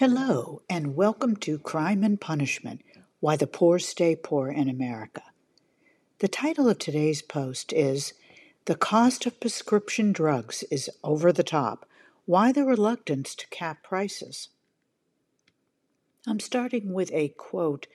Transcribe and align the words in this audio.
Hello, 0.00 0.62
and 0.66 0.96
welcome 0.96 1.36
to 1.36 1.58
Crime 1.58 2.02
and 2.02 2.18
Punishment 2.18 2.80
Why 3.20 3.36
the 3.36 3.46
Poor 3.46 3.78
Stay 3.78 4.16
Poor 4.16 4.48
in 4.48 4.66
America. 4.66 5.22
The 6.20 6.26
title 6.26 6.70
of 6.70 6.78
today's 6.78 7.20
post 7.20 7.70
is 7.74 8.14
The 8.64 8.76
Cost 8.76 9.26
of 9.26 9.38
Prescription 9.38 10.12
Drugs 10.12 10.64
is 10.70 10.88
Over 11.04 11.34
the 11.34 11.42
Top 11.42 11.86
Why 12.24 12.50
the 12.50 12.64
Reluctance 12.64 13.34
to 13.34 13.46
Cap 13.48 13.82
Prices. 13.82 14.48
I'm 16.26 16.40
starting 16.40 16.94
with 16.94 17.12
a 17.12 17.34
quote 17.36 17.86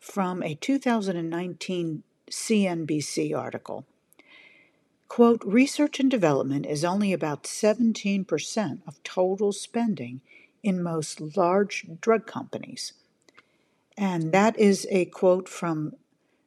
from 0.00 0.42
a 0.42 0.56
2019 0.56 2.02
CNBC 2.32 3.38
article. 3.38 3.86
Quote, 5.06 5.44
research 5.44 6.00
and 6.00 6.10
development 6.10 6.66
is 6.66 6.84
only 6.84 7.12
about 7.12 7.44
17% 7.44 8.78
of 8.88 9.02
total 9.04 9.52
spending 9.52 10.20
in 10.64 10.82
most 10.82 11.36
large 11.36 11.86
drug 12.00 12.26
companies. 12.26 12.94
And 13.96 14.32
that 14.32 14.58
is 14.58 14.88
a 14.90 15.04
quote 15.04 15.48
from 15.48 15.94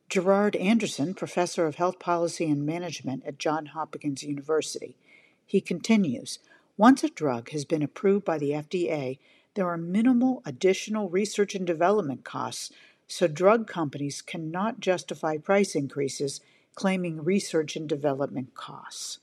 Gerard 0.09 0.55
Anderson, 0.55 1.13
professor 1.13 1.65
of 1.67 1.75
health 1.75 1.99
policy 1.99 2.49
and 2.49 2.65
management 2.65 3.23
at 3.25 3.37
Johns 3.37 3.69
Hopkins 3.69 4.23
University. 4.23 4.97
He 5.45 5.61
continues 5.61 6.39
Once 6.77 7.03
a 7.03 7.09
drug 7.09 7.51
has 7.51 7.63
been 7.63 7.83
approved 7.83 8.25
by 8.25 8.37
the 8.37 8.51
FDA, 8.51 9.19
there 9.53 9.67
are 9.67 9.77
minimal 9.77 10.41
additional 10.45 11.09
research 11.09 11.55
and 11.55 11.65
development 11.65 12.23
costs, 12.23 12.71
so 13.07 13.27
drug 13.27 13.67
companies 13.67 14.21
cannot 14.21 14.79
justify 14.79 15.37
price 15.37 15.75
increases 15.75 16.41
claiming 16.75 17.23
research 17.23 17.75
and 17.75 17.87
development 17.87 18.55
costs. 18.55 19.19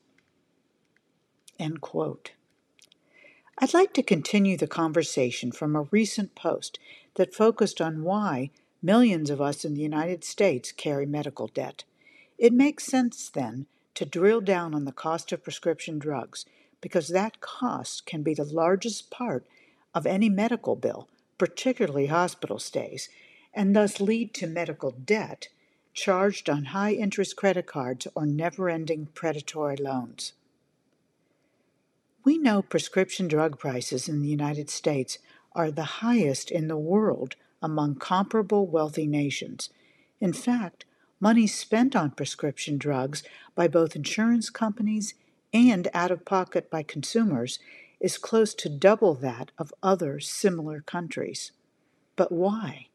End 1.59 1.81
quote. 1.81 2.33
I'd 3.59 3.73
like 3.73 3.93
to 3.95 4.03
continue 4.03 4.57
the 4.57 4.67
conversation 4.67 5.53
from 5.53 5.77
a 5.77 5.87
recent 5.93 6.35
post 6.35 6.81
that 7.15 7.35
focused 7.35 7.81
on 7.81 8.03
why 8.03 8.51
millions 8.83 9.31
of 9.31 9.41
us 9.41 9.65
in 9.65 9.75
the 9.75 9.81
United 9.81 10.25
States 10.25 10.73
carry 10.73 11.07
medical 11.07 11.47
debt. 11.47 11.85
It 12.37 12.53
makes 12.53 12.85
sense, 12.85 13.29
then, 13.29 13.67
to 13.95 14.05
drill 14.05 14.41
down 14.41 14.75
on 14.75 14.85
the 14.85 14.93
cost 14.93 15.31
of 15.31 15.45
prescription 15.45 16.01
drugs 16.01 16.45
because 16.81 17.09
that 17.09 17.41
cost 17.41 18.07
can 18.07 18.23
be 18.23 18.35
the 18.35 18.45
largest 18.45 19.09
part 19.09 19.47
of 19.95 20.05
any 20.05 20.29
medical 20.29 20.75
bill, 20.75 21.09
particularly 21.39 22.07
hospital 22.07 22.59
stays, 22.59 23.09
and 23.55 23.75
thus 23.75 24.01
lead 24.01 24.35
to 24.35 24.49
medical 24.49 24.91
debt 24.91 25.49
charged 25.93 26.51
on 26.51 26.67
high 26.67 26.93
interest 26.93 27.37
credit 27.37 27.67
cards 27.67 28.09
or 28.17 28.27
never 28.27 28.69
ending 28.69 29.07
predatory 29.15 29.77
loans. 29.77 30.33
We 32.25 32.39
know 32.39 32.63
prescription 32.63 33.29
drug 33.29 33.59
prices 33.59 34.09
in 34.09 34.23
the 34.23 34.29
United 34.29 34.71
States 34.71 35.19
are 35.53 35.71
the 35.71 36.01
highest 36.01 36.51
in 36.51 36.69
the 36.69 36.79
world 36.79 37.37
among 37.63 37.97
comparable 37.97 38.67
wealthy 38.67 39.07
nations. 39.07 39.69
In 40.21 40.33
fact, 40.33 40.87
money 41.21 41.47
spent 41.47 41.95
on 41.95 42.13
prescription 42.13 42.79
drugs 42.79 43.23
by 43.55 43.69
both 43.69 43.95
insurance 43.95 44.49
companies 44.49 45.13
and 45.53 45.89
out 45.93 46.11
of 46.11 46.25
pocket 46.25 46.71
by 46.71 46.83
consumers 46.83 47.59
is 48.01 48.17
close 48.17 48.55
to 48.55 48.71
double 48.71 49.15
that 49.17 49.51
of 49.59 49.75
other 49.83 50.19
similar 50.19 50.81
countries. 50.81 51.53
But 52.17 52.33
why? 52.33 52.89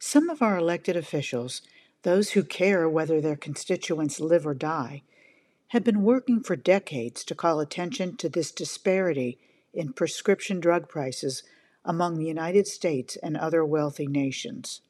Some 0.00 0.28
of 0.28 0.42
our 0.42 0.56
elected 0.56 0.96
officials, 0.96 1.62
those 2.02 2.30
who 2.30 2.42
care 2.42 2.88
whether 2.88 3.20
their 3.20 3.36
constituents 3.36 4.18
live 4.18 4.46
or 4.46 4.54
die, 4.54 5.02
have 5.70 5.84
been 5.84 6.02
working 6.02 6.42
for 6.42 6.56
decades 6.56 7.22
to 7.22 7.34
call 7.34 7.60
attention 7.60 8.16
to 8.16 8.28
this 8.28 8.50
disparity 8.50 9.38
in 9.72 9.92
prescription 9.92 10.58
drug 10.58 10.88
prices 10.88 11.44
among 11.84 12.18
the 12.18 12.26
United 12.26 12.66
States 12.66 13.16
and 13.22 13.36
other 13.36 13.64
wealthy 13.64 14.08
nations. 14.08 14.80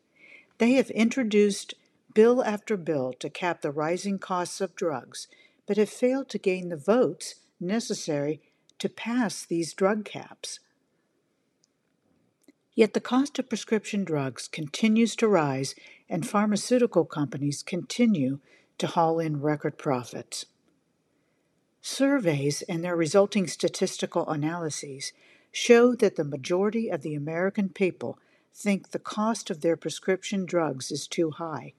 They 0.57 0.73
have 0.73 0.91
introduced 0.91 1.75
bill 2.15 2.43
after 2.43 2.79
bill 2.79 3.13
to 3.21 3.29
cap 3.29 3.61
the 3.61 3.71
rising 3.71 4.19
costs 4.19 4.61
of 4.63 4.75
drugs, 4.75 5.29
but 5.67 5.77
have 5.77 5.91
failed 5.91 6.31
to 6.31 6.39
gain 6.39 6.71
the 6.71 6.77
votes 6.77 7.35
necessary 7.61 8.41
to 8.79 8.89
pass 8.89 9.45
these 9.45 9.75
drug 9.75 10.07
caps. 10.07 10.61
Yet 12.75 12.95
the 12.95 13.01
cost 13.01 13.39
of 13.39 13.51
prescription 13.51 14.03
drugs 14.03 14.49
continues 14.49 15.15
to 15.17 15.29
rise, 15.29 15.75
and 16.09 16.27
pharmaceutical 16.27 17.05
companies 17.05 17.63
continue 17.63 18.39
to 18.79 18.87
haul 18.87 19.21
in 19.21 19.43
record 19.43 19.77
profits. 19.77 20.47
Surveys 21.83 22.63
and 22.63 22.85
their 22.85 22.97
resulting 22.97 23.47
statistical 23.47 24.29
analyses 24.29 25.13
show 25.51 25.95
that 25.95 26.17
the 26.17 26.25
majority 26.25 26.89
of 26.89 27.03
the 27.03 27.15
American 27.15 27.69
people 27.69 28.19
think 28.55 28.91
the 28.91 28.99
cost 28.99 29.51
of 29.51 29.61
their 29.61 29.77
prescription 29.77 30.45
drugs 30.45 30.91
is 30.91 31.07
too 31.07 31.31
high. 31.31 31.73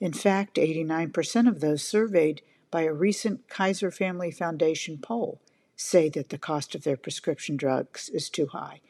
In 0.00 0.12
fact, 0.12 0.56
89% 0.56 1.48
of 1.48 1.60
those 1.60 1.82
surveyed 1.82 2.42
by 2.70 2.82
a 2.82 2.92
recent 2.92 3.48
Kaiser 3.48 3.90
Family 3.90 4.30
Foundation 4.30 4.98
poll 4.98 5.40
say 5.76 6.08
that 6.10 6.28
the 6.28 6.38
cost 6.38 6.74
of 6.74 6.84
their 6.84 6.96
prescription 6.96 7.56
drugs 7.56 8.08
is 8.08 8.28
too 8.28 8.46
high. 8.46 8.80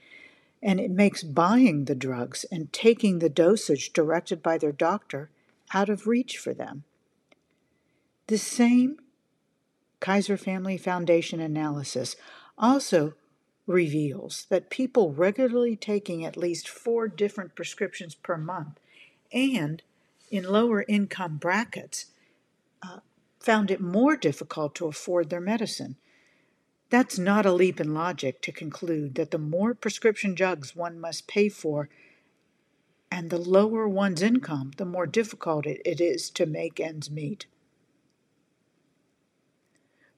And 0.63 0.79
it 0.81 0.91
makes 0.91 1.23
buying 1.23 1.85
the 1.85 1.95
drugs 1.95 2.45
and 2.51 2.73
taking 2.73 3.19
the 3.19 3.29
dosage 3.29 3.93
directed 3.93 4.43
by 4.43 4.59
their 4.59 4.73
doctor 4.73 5.31
out 5.75 5.89
of 5.89 6.07
reach 6.07 6.39
for 6.39 6.55
them. 6.55 6.85
The 8.29 8.39
same 8.39 8.99
Kaiser 10.03 10.37
Family 10.37 10.77
Foundation 10.77 11.39
analysis 11.39 12.17
also 12.59 13.15
reveals 13.69 14.47
that 14.51 14.69
people 14.69 15.13
regularly 15.13 15.77
taking 15.77 16.25
at 16.25 16.37
least 16.37 16.69
four 16.69 17.07
different 17.07 17.55
prescriptions 17.55 18.17
per 18.17 18.37
month 18.37 18.81
and 19.33 19.81
in 20.29 20.43
lower 20.43 20.85
income 20.89 21.37
brackets 21.37 22.07
uh, 22.83 22.99
found 23.39 23.71
it 23.71 23.81
more 23.81 24.17
difficult 24.17 24.75
to 24.75 24.89
afford 24.89 25.31
their 25.31 25.41
medicine. 25.41 25.95
That's 26.91 27.17
not 27.17 27.47
a 27.47 27.53
leap 27.53 27.81
in 27.81 27.95
logic 27.95 28.43
to 28.43 28.51
conclude 28.51 29.15
that 29.15 29.31
the 29.31 29.39
more 29.39 29.73
prescription 29.73 30.35
drugs 30.35 30.75
one 30.75 30.99
must 30.99 31.29
pay 31.29 31.49
for 31.49 31.89
and 33.09 33.31
the 33.31 33.39
lower 33.39 33.89
one's 33.89 34.21
income, 34.21 34.73
the 34.79 34.85
more 34.85 35.07
difficult 35.07 35.65
it 35.65 36.01
is 36.01 36.29
to 36.31 36.45
make 36.45 36.81
ends 36.81 37.09
meet. 37.09 37.47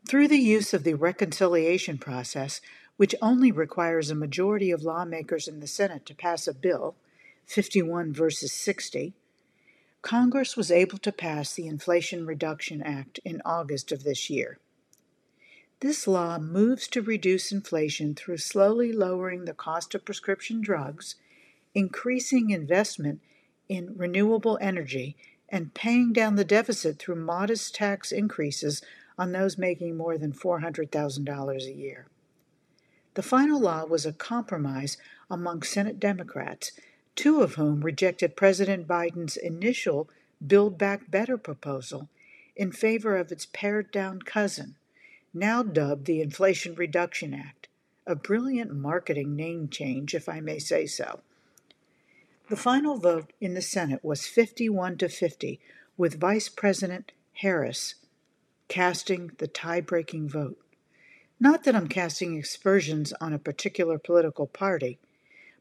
Through 0.07 0.29
the 0.29 0.37
use 0.37 0.75
of 0.75 0.85
the 0.85 0.95
reconciliation 0.95 1.97
process, 1.97 2.61
which 2.97 3.15
only 3.23 3.51
requires 3.51 4.11
a 4.11 4.15
majority 4.15 4.71
of 4.71 4.83
lawmakers 4.83 5.49
in 5.49 5.61
the 5.61 5.67
Senate 5.67 6.05
to 6.07 6.15
pass 6.15 6.47
a 6.47 6.53
bill, 6.53 6.95
51 7.47 8.13
versus 8.13 8.53
60, 8.53 9.15
Congress 10.03 10.57
was 10.57 10.71
able 10.71 10.99
to 10.99 11.11
pass 11.11 11.55
the 11.55 11.67
Inflation 11.67 12.27
Reduction 12.27 12.83
Act 12.83 13.19
in 13.25 13.41
August 13.47 13.91
of 13.91 14.05
this 14.05 14.29
year. 14.29 14.59
This 15.81 16.07
law 16.07 16.39
moves 16.39 16.87
to 16.89 17.01
reduce 17.01 17.51
inflation 17.51 18.15
through 18.15 18.37
slowly 18.37 18.93
lowering 18.93 19.47
the 19.47 19.55
cost 19.55 19.95
of 19.95 20.05
prescription 20.05 20.61
drugs, 20.61 21.15
increasing 21.75 22.51
investment 22.51 23.21
in 23.69 23.97
renewable 23.97 24.59
energy, 24.61 25.17
and 25.49 25.73
paying 25.73 26.13
down 26.13 26.37
the 26.37 26.45
deficit 26.45 26.99
through 26.99 27.17
modest 27.17 27.75
tax 27.75 28.13
increases 28.13 28.83
on 29.19 29.33
those 29.33 29.59
making 29.59 29.97
more 29.97 30.19
than 30.19 30.33
$400,000 30.33 31.67
a 31.67 31.73
year. 31.73 32.07
The 33.15 33.23
final 33.23 33.61
law 33.61 33.85
was 33.85 34.05
a 34.05 34.13
compromise 34.13 34.97
among 35.31 35.63
Senate 35.63 36.01
Democrats, 36.01 36.73
two 37.15 37.43
of 37.43 37.55
whom 37.55 37.81
rejected 37.81 38.37
President 38.37 38.89
Biden's 38.89 39.37
initial 39.37 40.09
Build 40.45 40.77
Back 40.77 41.11
Better 41.11 41.39
proposal 41.39 42.09
in 42.57 42.73
favor 42.73 43.17
of 43.17 43.33
its 43.33 43.47
pared 43.53 43.91
down 43.91 44.23
cousin, 44.23 44.77
now 45.33 45.63
dubbed 45.63 46.07
the 46.07 46.21
Inflation 46.21 46.75
Reduction 46.75 47.35
Act, 47.35 47.69
a 48.07 48.15
brilliant 48.15 48.73
marketing 48.73 49.35
name 49.35 49.69
change, 49.69 50.15
if 50.15 50.29
I 50.29 50.41
may 50.41 50.59
say 50.59 50.87
so. 50.87 51.21
The 52.49 52.57
final 52.57 52.99
vote 52.99 53.33
in 53.41 53.55
the 53.55 53.63
Senate 53.63 54.05
was 54.05 54.27
51 54.27 54.99
to 54.99 55.09
50, 55.09 55.61
with 55.97 56.21
Vice 56.21 56.49
President 56.49 57.13
Harris 57.35 57.95
casting 58.69 59.31
the 59.39 59.47
tie 59.47 59.81
breaking 59.81 60.29
vote. 60.29 60.59
Not 61.41 61.65
that 61.65 61.75
I'm 61.75 61.89
casting 61.89 62.39
aspersions 62.39 63.13
on 63.21 63.33
a 63.33 63.39
particular 63.39 63.99
political 63.99 64.47
party, 64.47 64.99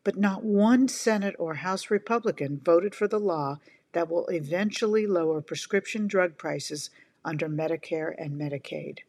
but 0.03 0.17
not 0.17 0.43
one 0.43 0.87
Senate 0.87 1.35
or 1.39 1.55
House 1.55 1.89
Republican 1.89 2.59
voted 2.63 2.93
for 2.93 3.07
the 3.07 3.19
law 3.19 3.59
that 3.93 4.09
will 4.09 4.27
eventually 4.27 5.07
lower 5.07 5.41
prescription 5.41 6.07
drug 6.07 6.37
prices 6.37 6.89
under 7.25 7.47
Medicare 7.47 8.13
and 8.17 8.39
Medicaid. 8.39 8.99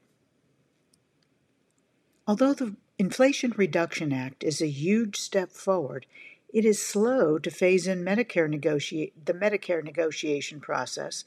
Although 2.26 2.54
the 2.54 2.76
Inflation 2.98 3.52
Reduction 3.56 4.12
Act 4.12 4.44
is 4.44 4.62
a 4.62 4.68
huge 4.68 5.16
step 5.16 5.50
forward, 5.50 6.06
it 6.52 6.64
is 6.64 6.80
slow 6.80 7.38
to 7.38 7.50
phase 7.50 7.88
in 7.88 8.04
Medicare 8.04 8.48
negotiate, 8.48 9.26
the 9.26 9.34
Medicare 9.34 9.82
negotiation 9.82 10.60
process, 10.60 11.24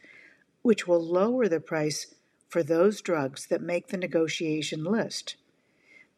which 0.61 0.87
will 0.87 1.03
lower 1.03 1.47
the 1.47 1.59
price 1.59 2.15
for 2.47 2.63
those 2.63 3.01
drugs 3.01 3.47
that 3.47 3.61
make 3.61 3.88
the 3.88 3.97
negotiation 3.97 4.83
list. 4.83 5.35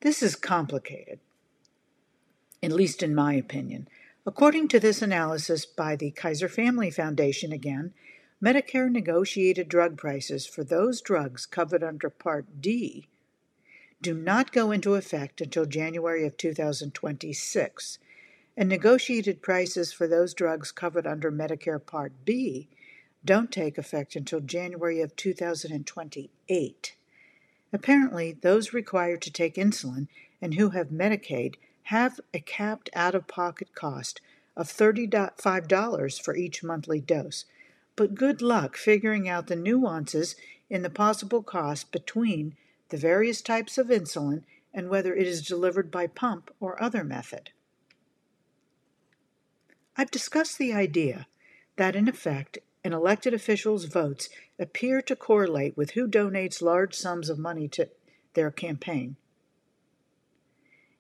This 0.01 0.21
is 0.23 0.35
complicated. 0.35 1.19
at 2.61 2.71
least 2.71 3.01
in 3.01 3.15
my 3.15 3.33
opinion. 3.33 3.87
According 4.25 4.67
to 4.69 4.79
this 4.79 5.01
analysis 5.01 5.65
by 5.65 5.95
the 5.95 6.11
Kaiser 6.11 6.49
Family 6.49 6.91
Foundation 6.91 7.51
again, 7.51 7.93
Medicare 8.43 8.91
negotiated 8.91 9.69
drug 9.69 9.97
prices 9.97 10.45
for 10.45 10.63
those 10.63 11.01
drugs 11.01 11.45
covered 11.45 11.83
under 11.83 12.09
Part 12.09 12.61
D 12.61 13.07
do 14.01 14.13
not 14.13 14.53
go 14.53 14.71
into 14.71 14.95
effect 14.95 15.41
until 15.41 15.65
January 15.65 16.25
of 16.25 16.37
2026, 16.37 17.99
and 18.55 18.69
negotiated 18.69 19.41
prices 19.41 19.91
for 19.91 20.07
those 20.07 20.33
drugs 20.33 20.71
covered 20.71 21.05
under 21.05 21.29
Medicare 21.29 21.85
Part 21.85 22.13
B 22.23 22.69
don't 23.23 23.51
take 23.51 23.77
effect 23.77 24.15
until 24.15 24.39
January 24.39 25.01
of 25.01 25.15
2028. 25.15 26.95
Apparently, 27.71 28.31
those 28.31 28.73
required 28.73 29.21
to 29.21 29.31
take 29.31 29.55
insulin 29.55 30.07
and 30.41 30.55
who 30.55 30.69
have 30.69 30.89
Medicaid 30.89 31.55
have 31.83 32.19
a 32.33 32.39
capped 32.39 32.89
out 32.95 33.15
of 33.15 33.27
pocket 33.27 33.75
cost 33.75 34.21
of 34.55 34.67
$35 34.67 36.21
for 36.21 36.35
each 36.35 36.63
monthly 36.63 36.99
dose. 36.99 37.45
But 37.95 38.15
good 38.15 38.41
luck 38.41 38.77
figuring 38.77 39.27
out 39.27 39.47
the 39.47 39.55
nuances 39.55 40.35
in 40.69 40.83
the 40.83 40.89
possible 40.89 41.43
cost 41.43 41.91
between 41.91 42.55
the 42.89 42.97
various 42.97 43.41
types 43.41 43.77
of 43.77 43.87
insulin 43.87 44.43
and 44.73 44.89
whether 44.89 45.15
it 45.15 45.27
is 45.27 45.45
delivered 45.45 45.91
by 45.91 46.07
pump 46.07 46.53
or 46.59 46.81
other 46.81 47.03
method. 47.03 47.51
I've 49.97 50.11
discussed 50.11 50.57
the 50.57 50.73
idea 50.73 51.27
that, 51.75 51.95
in 51.95 52.07
effect, 52.07 52.59
an 52.83 52.93
elected 52.93 53.33
official's 53.33 53.85
votes 53.85 54.29
appear 54.57 55.01
to 55.01 55.15
correlate 55.15 55.75
with 55.75 55.91
who 55.91 56.07
donates 56.07 56.61
large 56.61 56.95
sums 56.95 57.29
of 57.29 57.37
money 57.37 57.67
to 57.67 57.89
their 58.33 58.51
campaign. 58.51 59.15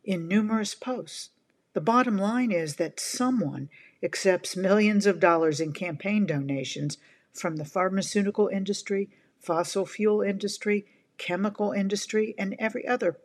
In 0.03 0.27
numerous 0.27 0.75
posts, 0.75 1.29
the 1.73 1.81
bottom 1.81 2.17
line 2.17 2.51
is 2.51 2.75
that 2.75 2.99
someone 2.99 3.69
accepts 4.01 4.55
millions 4.55 5.05
of 5.05 5.19
dollars 5.19 5.59
in 5.59 5.71
campaign 5.71 6.25
donations 6.25 6.97
from 7.33 7.57
the 7.57 7.65
pharmaceutical 7.65 8.47
industry, 8.47 9.09
fossil 9.39 9.85
fuel 9.85 10.21
industry, 10.21 10.85
chemical 11.17 11.71
industry, 11.71 12.33
and 12.37 12.55
every 12.59 12.87
other 12.87 13.17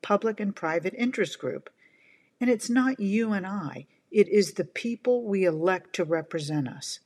public 0.00 0.38
and 0.38 0.54
private 0.54 0.94
interest 0.96 1.38
group. 1.38 1.70
And 2.40 2.48
it's 2.48 2.70
not 2.70 3.00
you 3.00 3.32
and 3.32 3.46
I, 3.46 3.86
it 4.10 4.28
is 4.28 4.52
the 4.52 4.64
people 4.64 5.24
we 5.24 5.44
elect 5.44 5.94
to 5.94 6.04
represent 6.04 6.68
us. 6.68 7.00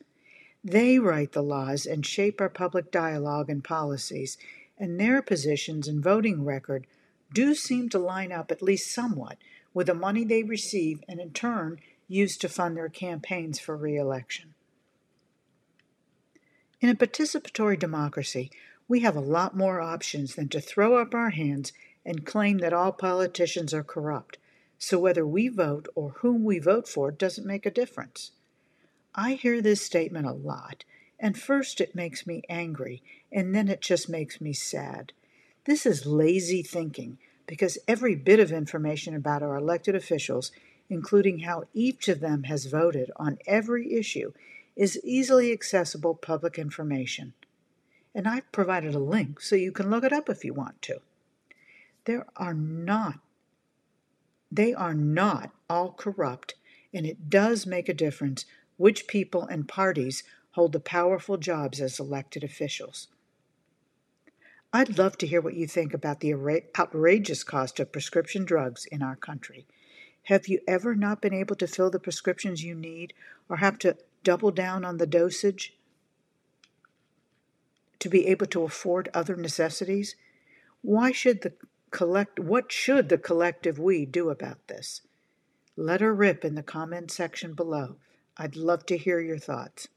They 0.64 0.98
write 1.00 1.32
the 1.32 1.42
laws 1.42 1.86
and 1.86 2.06
shape 2.06 2.40
our 2.40 2.48
public 2.48 2.92
dialogue 2.92 3.50
and 3.50 3.64
policies, 3.64 4.38
and 4.78 4.98
their 4.98 5.20
positions 5.20 5.88
and 5.88 6.02
voting 6.02 6.44
record 6.44 6.86
do 7.32 7.54
seem 7.54 7.88
to 7.88 7.98
line 7.98 8.30
up 8.30 8.52
at 8.52 8.62
least 8.62 8.92
somewhat 8.92 9.38
with 9.74 9.88
the 9.88 9.94
money 9.94 10.24
they 10.24 10.42
receive 10.42 11.02
and 11.08 11.18
in 11.18 11.32
turn 11.32 11.80
use 12.06 12.36
to 12.36 12.48
fund 12.48 12.76
their 12.76 12.88
campaigns 12.88 13.58
for 13.58 13.76
re 13.76 13.96
election. 13.96 14.54
In 16.80 16.88
a 16.88 16.94
participatory 16.94 17.78
democracy, 17.78 18.50
we 18.86 19.00
have 19.00 19.16
a 19.16 19.20
lot 19.20 19.56
more 19.56 19.80
options 19.80 20.34
than 20.34 20.48
to 20.50 20.60
throw 20.60 20.96
up 20.96 21.14
our 21.14 21.30
hands 21.30 21.72
and 22.04 22.26
claim 22.26 22.58
that 22.58 22.72
all 22.72 22.92
politicians 22.92 23.72
are 23.72 23.84
corrupt, 23.84 24.38
so 24.78 24.98
whether 24.98 25.26
we 25.26 25.48
vote 25.48 25.88
or 25.94 26.10
whom 26.18 26.44
we 26.44 26.58
vote 26.58 26.86
for 26.86 27.10
doesn't 27.10 27.46
make 27.46 27.64
a 27.64 27.70
difference. 27.70 28.32
I 29.14 29.34
hear 29.34 29.60
this 29.60 29.82
statement 29.82 30.26
a 30.26 30.32
lot, 30.32 30.84
and 31.18 31.38
first 31.38 31.80
it 31.80 31.94
makes 31.94 32.26
me 32.26 32.42
angry, 32.48 33.02
and 33.30 33.54
then 33.54 33.68
it 33.68 33.80
just 33.80 34.08
makes 34.08 34.40
me 34.40 34.52
sad. 34.52 35.12
This 35.64 35.86
is 35.86 36.06
lazy 36.06 36.62
thinking 36.62 37.18
because 37.46 37.78
every 37.86 38.14
bit 38.14 38.40
of 38.40 38.50
information 38.50 39.14
about 39.14 39.42
our 39.42 39.56
elected 39.56 39.94
officials, 39.94 40.50
including 40.88 41.40
how 41.40 41.64
each 41.74 42.08
of 42.08 42.20
them 42.20 42.44
has 42.44 42.66
voted 42.66 43.10
on 43.16 43.38
every 43.46 43.92
issue, 43.92 44.32
is 44.76 45.00
easily 45.04 45.52
accessible 45.52 46.14
public 46.14 46.58
information. 46.58 47.34
And 48.14 48.26
I've 48.26 48.50
provided 48.52 48.94
a 48.94 48.98
link 48.98 49.40
so 49.40 49.56
you 49.56 49.72
can 49.72 49.90
look 49.90 50.04
it 50.04 50.12
up 50.12 50.28
if 50.28 50.44
you 50.44 50.54
want 50.54 50.80
to. 50.82 51.00
There 52.04 52.26
are 52.36 52.54
not 52.54 53.20
they 54.54 54.74
are 54.74 54.92
not 54.92 55.50
all 55.70 55.92
corrupt, 55.92 56.56
and 56.92 57.06
it 57.06 57.30
does 57.30 57.66
make 57.66 57.88
a 57.88 57.94
difference 57.94 58.44
which 58.76 59.06
people 59.06 59.44
and 59.44 59.68
parties 59.68 60.22
hold 60.52 60.72
the 60.72 60.80
powerful 60.80 61.36
jobs 61.36 61.80
as 61.80 61.98
elected 61.98 62.44
officials. 62.44 63.08
I'd 64.72 64.98
love 64.98 65.18
to 65.18 65.26
hear 65.26 65.40
what 65.40 65.54
you 65.54 65.66
think 65.66 65.92
about 65.92 66.20
the 66.20 66.32
outrageous 66.78 67.44
cost 67.44 67.78
of 67.78 67.92
prescription 67.92 68.44
drugs 68.44 68.86
in 68.86 69.02
our 69.02 69.16
country. 69.16 69.66
Have 70.24 70.48
you 70.48 70.60
ever 70.66 70.94
not 70.94 71.20
been 71.20 71.34
able 71.34 71.56
to 71.56 71.66
fill 71.66 71.90
the 71.90 71.98
prescriptions 71.98 72.64
you 72.64 72.74
need 72.74 73.12
or 73.48 73.56
have 73.56 73.78
to 73.80 73.96
double 74.24 74.50
down 74.50 74.84
on 74.84 74.96
the 74.96 75.06
dosage 75.06 75.74
to 77.98 78.08
be 78.08 78.26
able 78.26 78.46
to 78.46 78.62
afford 78.62 79.10
other 79.12 79.36
necessities? 79.36 80.16
Why 80.80 81.12
should 81.12 81.42
the 81.42 81.52
collect 81.90 82.40
what 82.40 82.72
should 82.72 83.10
the 83.10 83.18
collective 83.18 83.78
we 83.78 84.06
do 84.06 84.30
about 84.30 84.68
this? 84.68 85.02
Let 85.76 86.00
her 86.00 86.14
rip 86.14 86.44
in 86.44 86.54
the 86.54 86.62
comment 86.62 87.10
section 87.10 87.54
below. 87.54 87.96
I'd 88.36 88.56
love 88.56 88.86
to 88.86 88.96
hear 88.96 89.20
your 89.20 89.38
thoughts. 89.38 89.88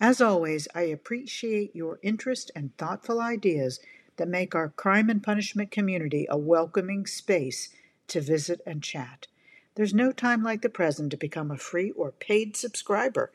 As 0.00 0.20
always, 0.20 0.66
I 0.74 0.82
appreciate 0.82 1.74
your 1.74 1.98
interest 2.02 2.50
and 2.54 2.76
thoughtful 2.76 3.20
ideas 3.20 3.80
that 4.16 4.28
make 4.28 4.54
our 4.54 4.68
crime 4.68 5.08
and 5.10 5.22
punishment 5.22 5.70
community 5.70 6.26
a 6.28 6.38
welcoming 6.38 7.06
space 7.06 7.68
to 8.08 8.20
visit 8.20 8.60
and 8.66 8.82
chat. 8.82 9.26
There's 9.74 9.94
no 9.94 10.12
time 10.12 10.42
like 10.42 10.62
the 10.62 10.68
present 10.68 11.10
to 11.10 11.16
become 11.16 11.50
a 11.50 11.56
free 11.56 11.90
or 11.92 12.12
paid 12.12 12.56
subscriber. 12.56 13.32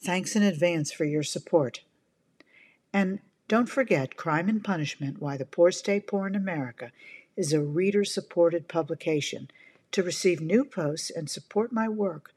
Thanks 0.00 0.34
in 0.34 0.42
advance 0.42 0.92
for 0.92 1.04
your 1.04 1.22
support. 1.22 1.80
And 2.92 3.20
don't 3.48 3.68
forget 3.68 4.16
Crime 4.16 4.48
and 4.48 4.64
Punishment 4.64 5.20
Why 5.20 5.36
the 5.36 5.44
Poor 5.44 5.70
Stay 5.70 6.00
Poor 6.00 6.26
in 6.26 6.34
America 6.34 6.90
is 7.36 7.52
a 7.52 7.60
reader 7.60 8.04
supported 8.04 8.68
publication. 8.68 9.50
To 9.92 10.02
receive 10.02 10.40
new 10.40 10.64
posts 10.64 11.10
and 11.10 11.30
support 11.30 11.72
my 11.72 11.88
work, 11.88 12.33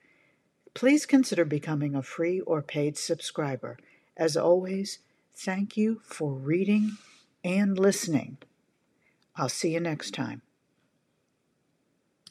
Please 0.78 1.08
consider 1.08 1.44
becoming 1.44 1.96
a 1.96 2.04
free 2.04 2.40
or 2.42 2.62
paid 2.62 3.00
subscriber. 3.00 3.80
As 4.16 4.38
always, 4.38 5.00
thank 5.34 5.76
you 5.76 6.02
for 6.04 6.34
reading 6.34 6.98
and 7.44 7.80
listening. 7.80 8.38
I'll 9.36 9.50
see 9.50 9.74
you 9.74 9.80
next 9.80 10.14
time. 10.14 10.44